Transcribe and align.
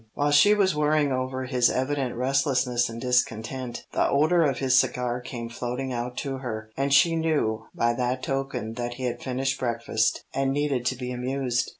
While 0.15 0.31
she 0.31 0.55
was 0.55 0.75
worrying 0.75 1.11
over 1.11 1.43
his 1.43 1.69
evident 1.69 2.15
restlessness 2.15 2.89
and 2.89 2.99
discontent, 2.99 3.85
the 3.91 4.09
odour 4.09 4.41
of 4.41 4.57
his 4.57 4.75
cigar 4.75 5.21
came 5.21 5.47
floating 5.47 5.93
out 5.93 6.17
to 6.25 6.37
her, 6.37 6.71
and 6.75 6.91
she 6.91 7.15
knew 7.15 7.67
by 7.75 7.93
that 7.93 8.23
token 8.23 8.73
that 8.77 8.95
he 8.95 9.03
had 9.03 9.21
finished 9.21 9.59
breakfast 9.59 10.23
and 10.33 10.51
needed 10.51 10.87
to 10.87 10.95
be 10.95 11.11
amused. 11.11 11.69